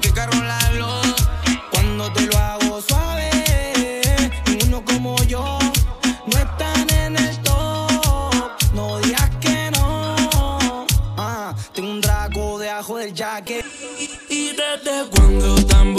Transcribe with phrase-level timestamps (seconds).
[0.00, 1.02] que carro Carolalo.
[1.70, 3.30] Cuando te lo hago suave,
[4.46, 5.58] ninguno como yo
[6.26, 8.52] no están en el top.
[8.72, 10.86] No digas que no.
[11.16, 13.64] Ah, tengo un draco de ajo del jaque.
[14.28, 15.93] Y desde cuando también.